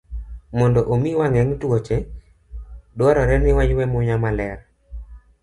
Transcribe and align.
Mondo 0.57 0.81
omi 0.93 1.11
wageng' 1.19 1.55
tuoche, 1.59 1.97
dwarore 2.97 3.35
ni 3.39 3.51
waywe 3.57 3.83
muya 3.93 4.15
maler. 4.23 4.59